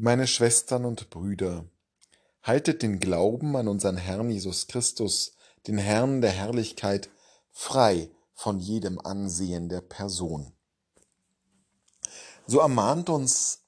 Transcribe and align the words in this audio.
Meine 0.00 0.28
Schwestern 0.28 0.84
und 0.84 1.10
Brüder, 1.10 1.68
haltet 2.44 2.82
den 2.82 3.00
Glauben 3.00 3.56
an 3.56 3.66
unseren 3.66 3.96
Herrn 3.96 4.30
Jesus 4.30 4.68
Christus, 4.68 5.32
den 5.66 5.76
Herrn 5.76 6.20
der 6.20 6.30
Herrlichkeit, 6.30 7.10
frei 7.50 8.08
von 8.32 8.60
jedem 8.60 9.00
Ansehen 9.00 9.68
der 9.68 9.80
Person. 9.80 10.52
So 12.46 12.60
ermahnt 12.60 13.10
uns 13.10 13.64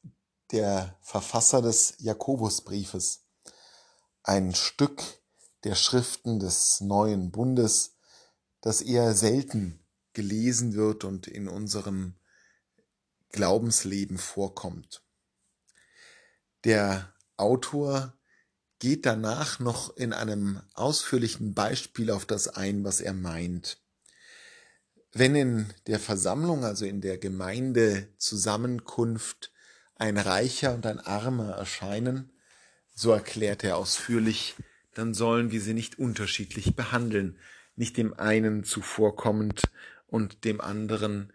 der 0.52 0.96
Verfasser 1.00 1.62
des 1.62 1.96
Jakobusbriefes, 1.98 3.24
ein 4.22 4.54
Stück 4.54 5.02
der 5.64 5.74
Schriften 5.74 6.38
des 6.38 6.80
neuen 6.80 7.32
Bundes, 7.32 7.96
das 8.60 8.82
eher 8.82 9.14
selten 9.14 9.84
gelesen 10.12 10.74
wird 10.74 11.02
und 11.02 11.26
in 11.26 11.48
unserem 11.48 12.14
Glaubensleben 13.30 14.16
vorkommt. 14.16 15.02
Der 16.64 17.14
Autor 17.36 18.14
geht 18.80 19.06
danach 19.06 19.60
noch 19.60 19.96
in 19.96 20.12
einem 20.12 20.60
ausführlichen 20.74 21.54
Beispiel 21.54 22.10
auf 22.10 22.26
das 22.26 22.48
ein, 22.48 22.82
was 22.84 23.00
er 23.00 23.14
meint. 23.14 23.78
Wenn 25.12 25.34
in 25.34 25.72
der 25.86 25.98
Versammlung, 25.98 26.64
also 26.64 26.84
in 26.84 27.00
der 27.00 27.16
Gemeindezusammenkunft, 27.18 29.50
ein 29.96 30.18
Reicher 30.18 30.74
und 30.74 30.86
ein 30.86 31.00
Armer 31.00 31.52
erscheinen, 31.52 32.30
so 32.94 33.10
erklärt 33.12 33.64
er 33.64 33.76
ausführlich, 33.76 34.54
dann 34.94 35.14
sollen 35.14 35.50
wir 35.50 35.60
sie 35.60 35.74
nicht 35.74 35.98
unterschiedlich 35.98 36.76
behandeln, 36.76 37.38
nicht 37.76 37.96
dem 37.96 38.14
einen 38.14 38.64
zuvorkommend 38.64 39.62
und 40.06 40.44
dem 40.44 40.60
anderen 40.60 41.32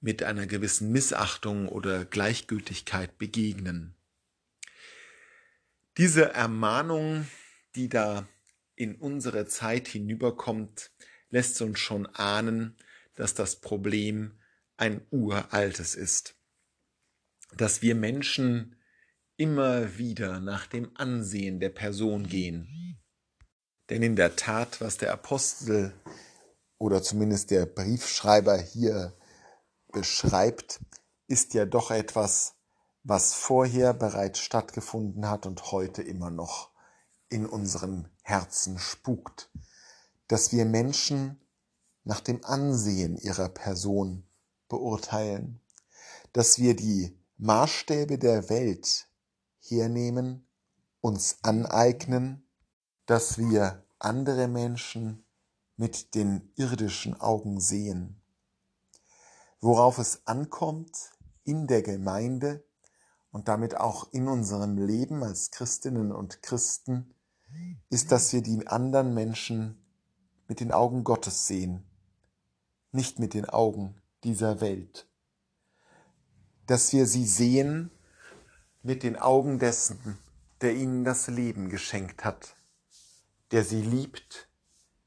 mit 0.00 0.22
einer 0.22 0.46
gewissen 0.46 0.92
Missachtung 0.92 1.68
oder 1.68 2.04
Gleichgültigkeit 2.04 3.18
begegnen. 3.18 3.97
Diese 5.98 6.32
Ermahnung, 6.32 7.26
die 7.74 7.88
da 7.88 8.28
in 8.76 8.94
unsere 8.94 9.46
Zeit 9.48 9.88
hinüberkommt, 9.88 10.92
lässt 11.28 11.60
uns 11.60 11.80
schon 11.80 12.06
ahnen, 12.06 12.76
dass 13.16 13.34
das 13.34 13.56
Problem 13.56 14.38
ein 14.76 15.04
uraltes 15.10 15.96
ist. 15.96 16.36
Dass 17.56 17.82
wir 17.82 17.96
Menschen 17.96 18.76
immer 19.36 19.98
wieder 19.98 20.38
nach 20.38 20.68
dem 20.68 20.96
Ansehen 20.96 21.58
der 21.58 21.70
Person 21.70 22.28
gehen. 22.28 23.00
Denn 23.90 24.04
in 24.04 24.14
der 24.14 24.36
Tat, 24.36 24.80
was 24.80 24.98
der 24.98 25.12
Apostel 25.12 25.92
oder 26.78 27.02
zumindest 27.02 27.50
der 27.50 27.66
Briefschreiber 27.66 28.56
hier 28.56 29.16
beschreibt, 29.92 30.78
ist 31.26 31.54
ja 31.54 31.66
doch 31.66 31.90
etwas, 31.90 32.54
was 33.02 33.34
vorher 33.34 33.94
bereits 33.94 34.38
stattgefunden 34.40 35.28
hat 35.28 35.46
und 35.46 35.72
heute 35.72 36.02
immer 36.02 36.30
noch 36.30 36.70
in 37.28 37.46
unseren 37.46 38.08
Herzen 38.22 38.78
spukt, 38.78 39.50
dass 40.26 40.52
wir 40.52 40.64
Menschen 40.64 41.40
nach 42.04 42.20
dem 42.20 42.44
Ansehen 42.44 43.16
ihrer 43.16 43.48
Person 43.48 44.26
beurteilen, 44.68 45.60
dass 46.32 46.58
wir 46.58 46.74
die 46.74 47.18
Maßstäbe 47.38 48.18
der 48.18 48.48
Welt 48.50 49.08
hernehmen, 49.60 50.46
uns 51.00 51.38
aneignen, 51.42 52.46
dass 53.06 53.38
wir 53.38 53.84
andere 53.98 54.48
Menschen 54.48 55.24
mit 55.76 56.14
den 56.14 56.52
irdischen 56.56 57.18
Augen 57.20 57.60
sehen. 57.60 58.20
Worauf 59.60 59.98
es 59.98 60.26
ankommt 60.26 61.10
in 61.44 61.66
der 61.66 61.82
Gemeinde 61.82 62.64
und 63.38 63.46
damit 63.46 63.76
auch 63.76 64.12
in 64.12 64.26
unserem 64.26 64.84
Leben 64.84 65.22
als 65.22 65.52
Christinnen 65.52 66.10
und 66.10 66.42
Christen, 66.42 67.14
ist, 67.88 68.10
dass 68.10 68.32
wir 68.32 68.42
die 68.42 68.66
anderen 68.66 69.14
Menschen 69.14 69.80
mit 70.48 70.58
den 70.58 70.72
Augen 70.72 71.04
Gottes 71.04 71.46
sehen, 71.46 71.84
nicht 72.90 73.20
mit 73.20 73.34
den 73.34 73.44
Augen 73.44 73.94
dieser 74.24 74.60
Welt. 74.60 75.06
Dass 76.66 76.92
wir 76.92 77.06
sie 77.06 77.24
sehen 77.24 77.92
mit 78.82 79.04
den 79.04 79.14
Augen 79.14 79.60
dessen, 79.60 80.18
der 80.60 80.74
ihnen 80.74 81.04
das 81.04 81.28
Leben 81.28 81.68
geschenkt 81.68 82.24
hat, 82.24 82.56
der 83.52 83.62
sie 83.62 83.82
liebt, 83.82 84.48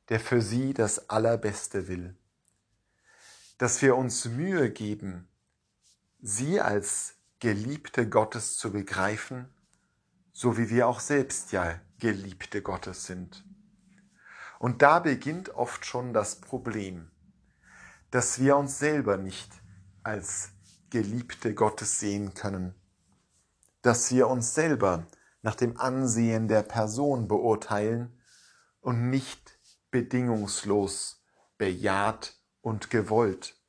der 0.08 0.22
für 0.22 0.41
sie 0.41 0.74
das 0.74 1.09
Allerbeste 1.09 1.90
will. 1.90 2.16
Dass 3.58 3.81
wir 3.81 3.97
uns 3.97 4.24
Mühe 4.24 4.72
geben, 4.72 5.28
sie 6.22 6.62
als 6.62 7.16
Geliebte 7.41 8.07
Gottes 8.07 8.56
zu 8.59 8.72
begreifen, 8.72 9.50
so 10.31 10.59
wie 10.59 10.69
wir 10.69 10.88
auch 10.88 11.00
selbst 11.00 11.52
ja 11.52 11.81
Geliebte 11.97 12.62
Gottes 12.62 13.07
sind. 13.07 13.44
Und 14.59 14.84
da 14.84 15.00
beginnt 15.00 15.50
oft 15.50 15.84
schon 15.84 16.13
das 16.13 16.40
Problem, 16.40 17.09
dass 18.12 18.40
wir 18.40 18.57
uns 18.57 18.78
selber 18.78 19.18
nicht 19.18 19.52
als 20.03 20.52
Geliebte 20.91 21.56
Gottes 21.56 22.00
sehen 22.00 22.35
können, 22.35 22.75
dass 23.81 24.12
wir 24.12 24.28
uns 24.28 24.53
selber 24.53 25.08
nach 25.41 25.56
dem 25.56 25.79
Ansehen 25.79 26.47
der 26.47 26.62
Person 26.62 27.28
beurteilen 27.28 28.22
und 28.81 29.09
nicht 29.09 29.58
bedingungslos 29.90 31.23
bejaht 31.58 32.35
und 32.62 32.91
gewollt, 32.91 33.59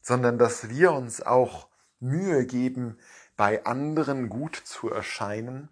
sondern 0.00 0.38
dass 0.38 0.68
wir 0.68 0.92
uns 0.92 1.20
auch 1.20 1.73
Mühe 2.04 2.46
geben, 2.46 2.98
bei 3.36 3.64
anderen 3.64 4.28
gut 4.28 4.54
zu 4.54 4.90
erscheinen, 4.90 5.68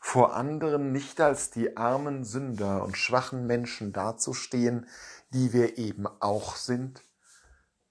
vor 0.00 0.34
anderen 0.34 0.92
nicht 0.92 1.20
als 1.20 1.50
die 1.50 1.76
armen 1.76 2.24
Sünder 2.24 2.82
und 2.84 2.96
schwachen 2.96 3.46
Menschen 3.46 3.92
dazustehen, 3.92 4.86
die 5.30 5.52
wir 5.52 5.78
eben 5.78 6.06
auch 6.06 6.56
sind, 6.56 7.02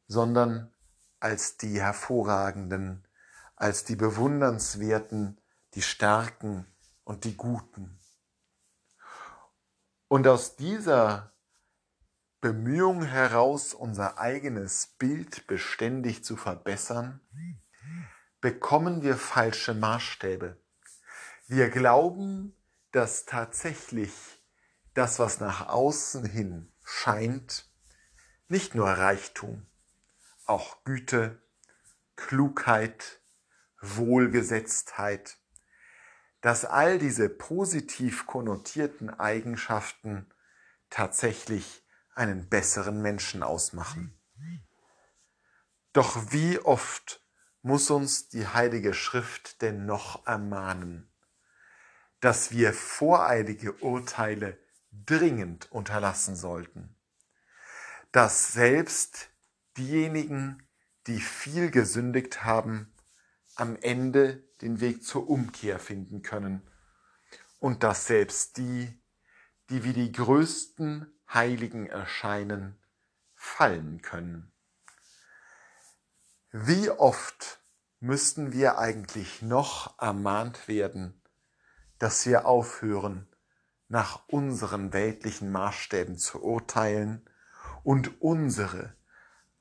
sondern 0.07 0.71
als 1.19 1.57
die 1.57 1.81
hervorragenden, 1.81 3.07
als 3.55 3.83
die 3.83 3.95
bewundernswerten, 3.95 5.39
die 5.73 5.81
starken 5.81 6.65
und 7.03 7.23
die 7.23 7.35
guten. 7.35 7.99
Und 10.07 10.27
aus 10.27 10.55
dieser 10.55 11.33
Bemühung 12.41 13.03
heraus, 13.03 13.73
unser 13.73 14.19
eigenes 14.19 14.87
Bild 14.99 15.47
beständig 15.47 16.23
zu 16.23 16.35
verbessern, 16.35 17.21
bekommen 18.43 19.03
wir 19.03 19.15
falsche 19.15 19.73
Maßstäbe. 19.73 20.57
Wir 21.47 21.69
glauben, 21.69 22.53
dass 22.91 23.23
tatsächlich 23.25 24.11
das, 24.93 25.17
was 25.17 25.39
nach 25.39 25.69
außen 25.69 26.25
hin 26.25 26.69
scheint, 26.83 27.71
nicht 28.49 28.75
nur 28.75 28.89
Reichtum, 28.89 29.65
auch 30.45 30.83
Güte, 30.83 31.41
Klugheit, 32.17 33.21
Wohlgesetztheit, 33.79 35.37
dass 36.41 36.65
all 36.65 36.99
diese 36.99 37.29
positiv 37.29 38.27
konnotierten 38.27 39.09
Eigenschaften 39.09 40.29
tatsächlich 40.89 41.87
einen 42.13 42.49
besseren 42.49 43.01
Menschen 43.01 43.41
ausmachen. 43.41 44.19
Doch 45.93 46.33
wie 46.33 46.59
oft 46.59 47.22
muss 47.63 47.89
uns 47.89 48.27
die 48.29 48.45
Heilige 48.45 48.93
Schrift 48.93 49.61
denn 49.61 49.85
noch 49.85 50.27
ermahnen, 50.27 51.09
dass 52.19 52.51
wir 52.51 52.73
voreilige 52.73 53.73
Urteile 53.73 54.59
dringend 54.91 55.71
unterlassen 55.71 56.35
sollten, 56.35 56.95
dass 58.11 58.53
selbst 58.53 59.29
diejenigen, 59.77 60.67
die 61.07 61.19
viel 61.19 61.71
gesündigt 61.71 62.43
haben, 62.43 62.93
am 63.55 63.77
Ende 63.77 64.43
den 64.61 64.79
Weg 64.79 65.03
zur 65.03 65.29
Umkehr 65.29 65.79
finden 65.79 66.21
können 66.21 66.61
und 67.59 67.83
dass 67.83 68.07
selbst 68.07 68.57
die, 68.57 69.01
die 69.69 69.83
wie 69.83 69.93
die 69.93 70.11
größten 70.11 71.13
Heiligen 71.33 71.87
erscheinen, 71.87 72.77
fallen 73.35 74.01
können. 74.01 74.52
Wie 76.55 76.91
oft 76.91 77.63
müssten 77.99 78.53
wir 78.53 78.77
eigentlich 78.77 79.41
noch 79.41 79.99
ermahnt 79.99 80.67
werden, 80.67 81.19
dass 81.97 82.27
wir 82.27 82.45
aufhören, 82.45 83.27
nach 83.87 84.27
unseren 84.27 84.93
weltlichen 84.93 85.51
Maßstäben 85.51 86.19
zu 86.19 86.43
urteilen 86.43 87.27
und 87.83 88.21
unsere 88.21 88.95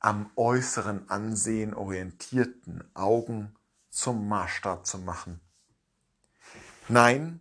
am 0.00 0.30
äußeren 0.36 1.08
Ansehen 1.08 1.72
orientierten 1.72 2.84
Augen 2.92 3.56
zum 3.88 4.28
Maßstab 4.28 4.84
zu 4.84 4.98
machen. 4.98 5.40
Nein, 6.88 7.40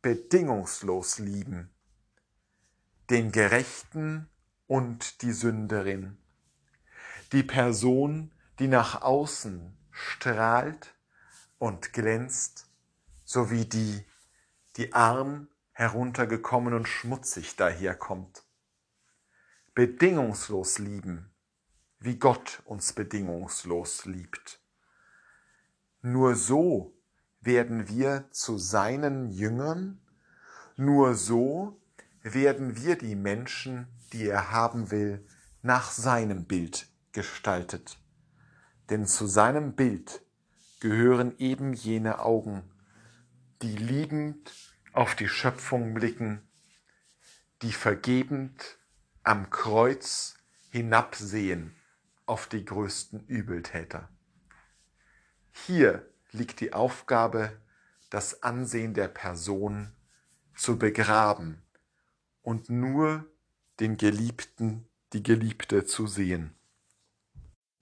bedingungslos 0.00 1.20
lieben, 1.20 1.70
den 3.10 3.30
Gerechten 3.30 4.28
und 4.66 5.22
die 5.22 5.32
Sünderin, 5.32 6.18
die 7.30 7.44
Person, 7.44 8.32
die 8.62 8.68
nach 8.68 9.02
außen 9.02 9.76
strahlt 9.90 10.94
und 11.58 11.92
glänzt 11.92 12.68
so 13.24 13.50
wie 13.50 13.64
die, 13.64 14.04
die 14.76 14.92
arm 14.92 15.48
heruntergekommen 15.72 16.72
und 16.72 16.86
schmutzig 16.86 17.56
daherkommt. 17.56 18.44
Bedingungslos 19.74 20.78
lieben, 20.78 21.34
wie 21.98 22.20
Gott 22.20 22.62
uns 22.64 22.92
bedingungslos 22.92 24.04
liebt. 24.04 24.60
Nur 26.00 26.36
so 26.36 26.94
werden 27.40 27.88
wir 27.88 28.30
zu 28.30 28.58
seinen 28.58 29.32
Jüngern, 29.32 30.00
nur 30.76 31.16
so 31.16 31.80
werden 32.22 32.76
wir 32.76 32.96
die 32.96 33.16
Menschen, 33.16 33.88
die 34.12 34.28
er 34.28 34.52
haben 34.52 34.92
will, 34.92 35.26
nach 35.62 35.90
seinem 35.90 36.44
Bild 36.44 36.86
gestaltet. 37.10 37.98
Denn 38.92 39.06
zu 39.06 39.26
seinem 39.26 39.72
Bild 39.72 40.20
gehören 40.80 41.38
eben 41.38 41.72
jene 41.72 42.18
Augen, 42.18 42.62
die 43.62 43.74
liebend 43.74 44.52
auf 44.92 45.14
die 45.14 45.28
Schöpfung 45.28 45.94
blicken, 45.94 46.46
die 47.62 47.72
vergebend 47.72 48.76
am 49.22 49.48
Kreuz 49.48 50.34
hinabsehen 50.72 51.74
auf 52.26 52.48
die 52.48 52.66
größten 52.66 53.26
Übeltäter. 53.28 54.10
Hier 55.52 56.06
liegt 56.30 56.60
die 56.60 56.74
Aufgabe, 56.74 57.58
das 58.10 58.42
Ansehen 58.42 58.92
der 58.92 59.08
Person 59.08 59.90
zu 60.54 60.78
begraben 60.78 61.62
und 62.42 62.68
nur 62.68 63.24
den 63.80 63.96
Geliebten, 63.96 64.86
die 65.14 65.22
Geliebte 65.22 65.86
zu 65.86 66.06
sehen. 66.06 66.54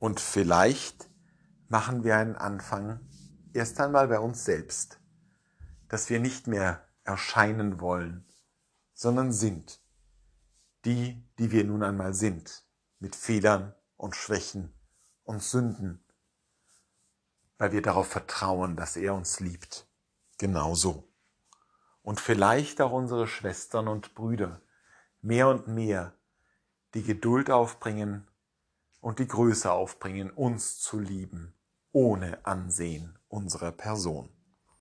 Und 0.01 0.19
vielleicht 0.19 1.11
machen 1.69 2.05
wir 2.05 2.17
einen 2.17 2.35
Anfang 2.35 3.01
erst 3.53 3.79
einmal 3.81 4.09
bei 4.09 4.19
uns 4.19 4.47
selbst, 4.47 4.99
dass 5.89 6.09
wir 6.09 6.21
nicht 6.21 6.47
mehr 6.47 6.89
erscheinen 7.05 7.81
wollen, 7.81 8.27
sondern 8.95 9.31
sind. 9.31 9.79
Die, 10.87 11.23
die 11.39 11.53
wir 11.53 11.65
nun 11.65 11.83
einmal 11.83 12.15
sind, 12.15 12.65
mit 12.99 13.15
Fehlern 13.15 13.75
und 13.99 14.17
Schwächen 14.17 14.73
und 15.25 15.43
Sünden, 15.43 16.03
weil 17.59 17.73
wir 17.73 17.83
darauf 17.83 18.09
vertrauen, 18.09 18.77
dass 18.77 18.97
er 18.97 19.13
uns 19.13 19.39
liebt. 19.39 19.87
Genauso. 20.39 21.13
Und 22.03 22.23
vielleicht 22.23 22.81
auch 22.81 22.93
unsere 22.93 23.27
Schwestern 23.27 23.87
und 23.87 24.15
Brüder 24.15 24.63
mehr 25.21 25.49
und 25.49 25.69
mehr 25.69 26.15
die 26.95 27.03
Geduld 27.03 27.51
aufbringen 27.51 28.27
und 29.01 29.19
die 29.19 29.29
Größe 29.29 29.71
aufbringen, 29.71 30.31
uns 30.31 30.79
zu 30.79 30.99
lieben, 30.99 31.55
ohne 31.93 32.45
Ansehen 32.45 33.19
unserer 33.29 33.73
Person. 33.73 34.31